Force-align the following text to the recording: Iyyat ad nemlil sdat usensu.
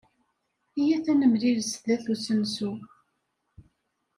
Iyyat 0.79 1.05
ad 1.11 1.17
nemlil 1.19 1.59
sdat 1.71 2.05
usensu. 2.13 2.71